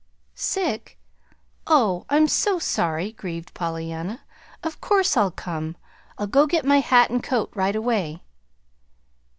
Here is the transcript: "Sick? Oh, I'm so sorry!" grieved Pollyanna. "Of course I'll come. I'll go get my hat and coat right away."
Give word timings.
"Sick? 0.33 0.97
Oh, 1.67 2.07
I'm 2.09 2.27
so 2.27 2.57
sorry!" 2.57 3.11
grieved 3.11 3.53
Pollyanna. 3.53 4.21
"Of 4.63 4.81
course 4.81 5.15
I'll 5.15 5.29
come. 5.29 5.77
I'll 6.17 6.25
go 6.25 6.47
get 6.47 6.65
my 6.65 6.79
hat 6.79 7.11
and 7.11 7.21
coat 7.21 7.51
right 7.53 7.75
away." 7.75 8.23